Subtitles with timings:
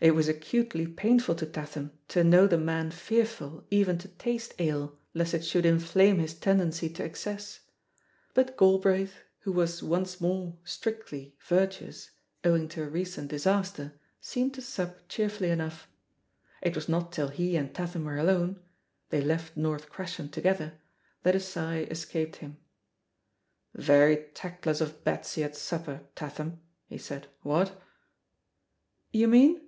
[0.00, 3.46] It was acutely painful to Tatham to know the THE POSITION OF PEGGY HARPER 111
[3.46, 7.60] man fearful even to taste ale lest it should in"* flame his tendency to excess;
[8.34, 12.10] but Galbraith, who was once more strictly virtuous,
[12.42, 15.86] owing to a re cent disaster, seemed to sup cheerfully enough.
[16.60, 18.58] It was not till he and Tatham were alone—
[19.12, 20.74] ^they left North Crescent together—
[21.24, 22.56] ^that a sigh es caped him.
[23.74, 26.58] "Very tactless of Betsy at supper, Tatham,"
[26.88, 27.80] he said, "what?"
[29.12, 29.60] "You mean